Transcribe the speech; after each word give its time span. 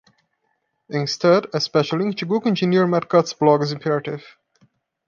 Instead, 0.89 1.45
a 1.53 1.61
special 1.61 1.99
link 1.99 2.17
to 2.17 2.25
Google 2.25 2.47
engineer 2.47 2.87
Matt 2.87 3.07
Cutts' 3.07 3.33
blog 3.35 3.61
is 3.61 3.71
imperative. 3.71 4.25